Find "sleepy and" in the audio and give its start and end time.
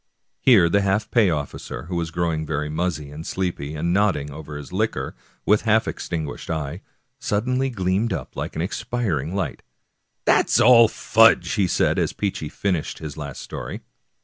3.23-3.93